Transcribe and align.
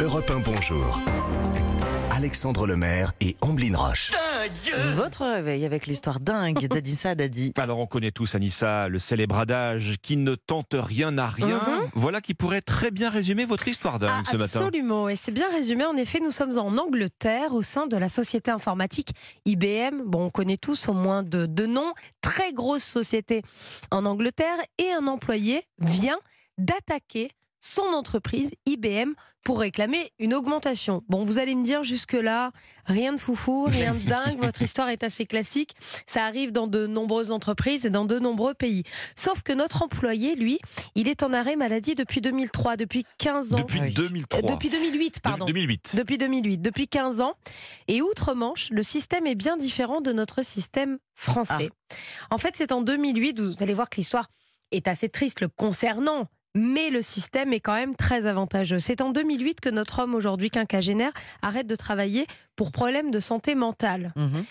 Europe 0.00 0.30
1 0.30 0.40
Bonjour. 0.40 1.00
Alexandre 2.10 2.66
Lemaire 2.66 3.12
et 3.20 3.36
Amblin 3.40 3.76
Roche. 3.76 4.10
Votre 4.94 5.24
réveil 5.24 5.64
avec 5.64 5.86
l'histoire 5.86 6.20
dingue 6.20 6.66
d'Adissa 6.68 7.14
Dadi. 7.14 7.52
Alors 7.58 7.78
on 7.78 7.86
connaît 7.86 8.10
tous 8.10 8.34
Anissa, 8.34 8.88
le 8.88 8.98
célèbre 8.98 9.38
adage 9.38 9.96
qui 10.02 10.16
ne 10.16 10.34
tente 10.34 10.74
rien 10.74 11.10
n'a 11.12 11.26
rien. 11.26 11.58
Mhm. 11.58 11.88
Voilà 11.94 12.20
qui 12.20 12.34
pourrait 12.34 12.60
très 12.60 12.90
bien 12.90 13.10
résumer 13.10 13.44
votre 13.44 13.66
histoire 13.68 13.98
dingue 13.98 14.10
Ah, 14.26 14.30
ce 14.30 14.36
matin. 14.36 14.60
absolument, 14.60 15.08
et 15.08 15.16
c'est 15.16 15.32
bien 15.32 15.50
résumé. 15.50 15.84
En 15.84 15.96
effet, 15.96 16.20
nous 16.20 16.30
sommes 16.30 16.58
en 16.58 16.76
Angleterre 16.78 17.54
au 17.54 17.62
sein 17.62 17.86
de 17.86 17.96
la 17.96 18.08
société 18.08 18.50
informatique 18.50 19.10
IBM. 19.46 20.02
Bon, 20.06 20.26
on 20.26 20.30
connaît 20.30 20.56
tous 20.58 20.88
au 20.88 20.92
moins 20.94 21.22
de 21.22 21.46
deux 21.46 21.66
noms. 21.66 21.92
Très 22.20 22.52
grosse 22.52 22.84
société 22.84 23.42
en 23.90 24.04
Angleterre 24.06 24.58
et 24.78 24.90
un 24.92 25.06
employé 25.06 25.62
vient 25.78 26.18
d'attaquer 26.58 27.30
son 27.62 27.84
entreprise 27.94 28.50
IBM 28.66 29.12
pour 29.44 29.58
réclamer 29.60 30.12
une 30.20 30.34
augmentation. 30.34 31.02
Bon, 31.08 31.24
vous 31.24 31.38
allez 31.38 31.54
me 31.54 31.64
dire 31.64 31.82
jusque-là, 31.82 32.52
rien 32.84 33.12
de 33.12 33.18
foufou, 33.18 33.64
rien 33.64 33.92
de 33.92 34.08
dingue, 34.08 34.38
votre 34.38 34.62
histoire 34.62 34.88
est 34.88 35.02
assez 35.02 35.26
classique. 35.26 35.74
Ça 36.06 36.24
arrive 36.26 36.52
dans 36.52 36.66
de 36.68 36.86
nombreuses 36.86 37.32
entreprises 37.32 37.84
et 37.86 37.90
dans 37.90 38.04
de 38.04 38.18
nombreux 38.20 38.54
pays. 38.54 38.84
Sauf 39.16 39.42
que 39.42 39.52
notre 39.52 39.82
employé, 39.82 40.36
lui, 40.36 40.58
il 40.94 41.08
est 41.08 41.22
en 41.24 41.32
arrêt 41.32 41.56
maladie 41.56 41.94
depuis 41.96 42.20
2003, 42.20 42.76
depuis 42.76 43.04
15 43.18 43.54
ans. 43.54 43.58
Depuis 43.58 43.80
Oui. 43.80 43.94
2003. 43.94 44.38
Euh, 44.38 44.42
Depuis 44.42 44.68
2008, 44.68 45.20
pardon. 45.20 45.46
2008. 45.46 45.96
Depuis 45.96 46.18
2008, 46.18 46.58
depuis 46.58 46.86
15 46.86 47.20
ans. 47.20 47.34
Et 47.88 48.00
outre-Manche, 48.02 48.70
le 48.70 48.82
système 48.84 49.26
est 49.26 49.34
bien 49.34 49.56
différent 49.56 50.00
de 50.00 50.12
notre 50.12 50.44
système 50.44 50.98
français. 51.14 51.70
En 52.30 52.38
fait, 52.38 52.54
c'est 52.56 52.70
en 52.72 52.80
2008, 52.82 53.40
vous 53.40 53.62
allez 53.62 53.74
voir 53.74 53.88
que 53.88 53.96
l'histoire 53.96 54.28
est 54.70 54.86
assez 54.88 55.08
triste 55.08 55.40
le 55.40 55.48
concernant. 55.48 56.28
Mais 56.54 56.90
le 56.90 57.00
système 57.00 57.52
est 57.52 57.60
quand 57.60 57.74
même 57.74 57.96
très 57.96 58.26
avantageux. 58.26 58.78
C'est 58.78 59.00
en 59.00 59.10
2008 59.10 59.60
que 59.60 59.70
notre 59.70 60.00
homme 60.00 60.14
aujourd'hui 60.14 60.50
quinquagénaire 60.50 61.12
arrête 61.40 61.66
de 61.66 61.76
travailler 61.76 62.26
pour 62.56 62.72
problème 62.72 63.10
de 63.10 63.20
santé 63.20 63.54
mentale. 63.54 64.12
Mhm. 64.16 64.44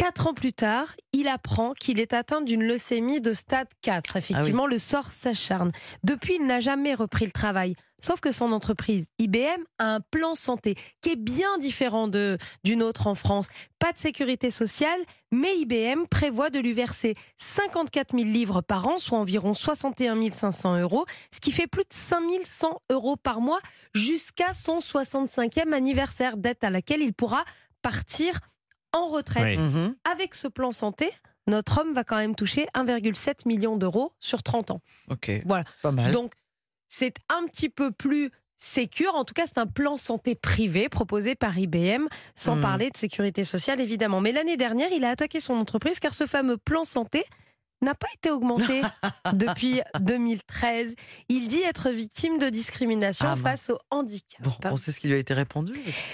Quatre 0.00 0.28
ans 0.28 0.32
plus 0.32 0.54
tard, 0.54 0.86
il 1.12 1.28
apprend 1.28 1.74
qu'il 1.74 2.00
est 2.00 2.14
atteint 2.14 2.40
d'une 2.40 2.62
leucémie 2.62 3.20
de 3.20 3.34
stade 3.34 3.68
4. 3.82 4.16
Effectivement, 4.16 4.66
le 4.66 4.78
sort 4.78 5.12
s'acharne. 5.12 5.72
Depuis, 6.04 6.36
il 6.36 6.46
n'a 6.46 6.58
jamais 6.58 6.94
repris 6.94 7.26
le 7.26 7.32
travail. 7.32 7.74
Sauf 7.98 8.18
que 8.18 8.32
son 8.32 8.52
entreprise, 8.52 9.08
IBM, 9.18 9.62
a 9.78 9.96
un 9.96 10.00
plan 10.00 10.34
santé 10.34 10.74
qui 11.02 11.10
est 11.10 11.16
bien 11.16 11.58
différent 11.58 12.08
de, 12.08 12.38
d'une 12.64 12.82
autre 12.82 13.08
en 13.08 13.14
France. 13.14 13.48
Pas 13.78 13.92
de 13.92 13.98
sécurité 13.98 14.50
sociale, 14.50 15.00
mais 15.32 15.54
IBM 15.58 16.06
prévoit 16.10 16.48
de 16.48 16.60
lui 16.60 16.72
verser 16.72 17.14
54 17.36 18.16
000 18.16 18.24
livres 18.24 18.62
par 18.62 18.88
an, 18.88 18.96
soit 18.96 19.18
environ 19.18 19.52
61 19.52 20.30
500 20.32 20.80
euros, 20.80 21.04
ce 21.30 21.40
qui 21.40 21.52
fait 21.52 21.66
plus 21.66 21.82
de 21.82 21.92
5 21.92 22.22
100 22.42 22.80
euros 22.88 23.16
par 23.16 23.42
mois 23.42 23.60
jusqu'à 23.94 24.54
son 24.54 24.78
65e 24.78 25.74
anniversaire, 25.74 26.38
dette 26.38 26.64
à 26.64 26.70
laquelle 26.70 27.02
il 27.02 27.12
pourra 27.12 27.44
partir 27.82 28.40
en 28.92 29.08
retraite. 29.08 29.44
Oui. 29.44 29.56
Mhm. 29.58 29.94
Avec 30.10 30.34
ce 30.34 30.48
plan 30.48 30.72
santé, 30.72 31.10
notre 31.46 31.80
homme 31.80 31.92
va 31.92 32.04
quand 32.04 32.16
même 32.16 32.34
toucher 32.34 32.66
1,7 32.74 33.46
million 33.46 33.76
d'euros 33.76 34.12
sur 34.18 34.42
30 34.42 34.70
ans. 34.70 34.80
Ok. 35.08 35.30
Voilà. 35.46 35.64
Pas 35.82 35.90
mal. 35.90 36.12
Donc, 36.12 36.32
c'est 36.88 37.14
un 37.28 37.46
petit 37.46 37.68
peu 37.68 37.90
plus 37.90 38.30
sécure. 38.56 39.14
En 39.14 39.24
tout 39.24 39.32
cas, 39.32 39.44
c'est 39.46 39.58
un 39.58 39.66
plan 39.66 39.96
santé 39.96 40.34
privé 40.34 40.88
proposé 40.88 41.34
par 41.34 41.56
IBM, 41.58 42.08
sans 42.34 42.56
Hmm. 42.56 42.60
parler 42.60 42.90
de 42.90 42.96
sécurité 42.96 43.42
sociale, 43.44 43.80
évidemment. 43.80 44.20
Mais 44.20 44.32
l'année 44.32 44.56
dernière, 44.58 44.92
il 44.92 45.04
a 45.04 45.10
attaqué 45.10 45.40
son 45.40 45.54
entreprise 45.54 45.98
car 45.98 46.12
ce 46.12 46.26
fameux 46.26 46.58
plan 46.58 46.84
santé 46.84 47.24
n'a 47.82 47.94
pas 47.94 48.06
été 48.14 48.30
augmenté 48.30 48.82
depuis 49.32 49.80
2013. 50.00 50.94
Il 51.28 51.48
dit 51.48 51.62
être 51.62 51.90
victime 51.90 52.38
de 52.38 52.48
discrimination 52.48 53.28
Ah, 53.30 53.36
face 53.36 53.70
au 53.70 53.78
handicap. 53.90 54.42
Bon, 54.42 54.52
on 54.64 54.76
sait 54.76 54.92
ce 54.92 55.00
qui 55.00 55.08
lui 55.08 55.14
a 55.14 55.18
été 55.18 55.34
répondu. 55.34 55.72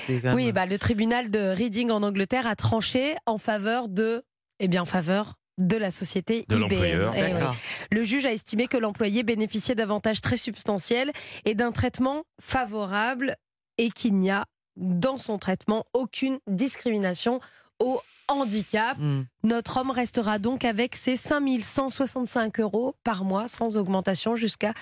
Oui, 0.08 0.20
même- 0.22 0.52
bah, 0.52 0.66
le 0.66 0.78
tribunal 0.78 1.30
de 1.30 1.40
Reading 1.40 1.90
en 1.90 2.02
Angleterre 2.02 2.46
a 2.46 2.56
tranché 2.56 3.16
en 3.26 3.38
faveur 3.38 3.88
de, 3.88 4.22
eh 4.60 4.68
bien, 4.68 4.82
en 4.82 4.86
faveur 4.86 5.34
de 5.58 5.76
la 5.78 5.90
société 5.90 6.44
De 6.48 6.56
IBM. 6.56 6.60
l'employeur. 6.62 7.14
Eh. 7.16 7.94
Le 7.94 8.02
juge 8.02 8.26
a 8.26 8.32
estimé 8.32 8.66
que 8.66 8.76
l'employé 8.76 9.22
bénéficiait 9.22 9.74
d'avantages 9.74 10.20
très 10.20 10.36
substantiels 10.36 11.12
et 11.46 11.54
d'un 11.54 11.72
traitement 11.72 12.24
favorable 12.40 13.36
et 13.78 13.88
qu'il 13.90 14.14
n'y 14.18 14.30
a 14.30 14.44
dans 14.76 15.16
son 15.16 15.38
traitement 15.38 15.86
aucune 15.94 16.38
discrimination 16.46 17.40
au 17.80 18.00
handicap. 18.28 18.98
Mhm. 18.98 19.26
Notre 19.44 19.76
homme 19.78 19.90
restera 19.90 20.38
donc 20.38 20.64
avec 20.64 20.96
ses 20.96 21.16
5165 21.16 22.58
euros 22.60 22.94
par 23.04 23.24
mois 23.24 23.48
sans 23.48 23.76
augmentation 23.76 24.34
jusqu'à 24.36 24.72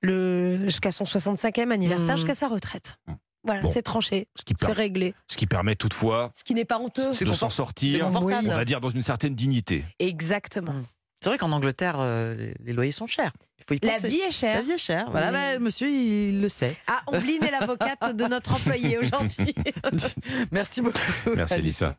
le 0.00 0.64
jusqu'à 0.64 0.90
son 0.90 1.04
65e 1.04 1.70
anniversaire, 1.72 2.12
Mhm. 2.14 2.16
jusqu'à 2.18 2.34
sa 2.34 2.48
retraite. 2.48 2.98
Voilà, 3.46 3.60
Bon. 3.60 3.70
c'est 3.70 3.82
tranché, 3.82 4.26
Ce 4.36 4.42
qui, 4.42 4.54
c'est 4.58 4.72
réglé. 4.72 5.14
ce 5.30 5.36
qui 5.36 5.46
permet 5.46 5.76
toutefois 5.76 6.30
Ce 6.34 6.44
qui 6.44 6.54
n'est 6.54 6.64
pas 6.64 6.78
honteux. 6.78 7.12
C'est 7.12 7.26
de 7.26 7.32
s'en 7.32 7.50
sortir, 7.50 8.06
on 8.06 8.20
va 8.20 8.64
dire, 8.64 8.80
dans 8.80 8.88
une 8.90 9.02
certaine 9.02 9.34
dignité. 9.34 9.84
Exactement. 9.98 10.74
C'est 11.22 11.28
vrai 11.30 11.38
qu'en 11.38 11.52
Angleterre, 11.52 11.96
euh, 11.98 12.52
les- 12.64 12.72
loyers 12.72 12.92
sont 12.92 13.06
chers. 13.06 13.32
Il 13.58 13.64
faut 13.66 13.74
y 13.74 13.86
La 13.86 13.98
vie 13.98 14.20
est 14.20 14.30
chère. 14.30 14.56
La 14.56 14.62
vie 14.62 14.72
est 14.72 14.78
chère. 14.78 15.10
Voilà, 15.10 15.28
Oui. 15.28 15.32
bah, 15.32 15.58
monsieur, 15.58 15.88
il 15.90 16.40
le 16.42 16.48
sait. 16.50 16.76
Ah, 16.86 17.00
Ombline 17.06 17.42
est 17.44 17.50
l'avocate 17.50 18.14
de 18.14 18.24
notre 18.26 18.54
employé 18.54 18.98
aujourd'hui. 18.98 19.54
Merci 20.50 20.80
beaucoup. 20.82 20.98
Merci 21.34 21.54
Alice. 21.54 21.66
Lisa. 21.66 21.96